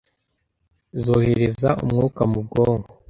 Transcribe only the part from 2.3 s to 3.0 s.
mu bwonko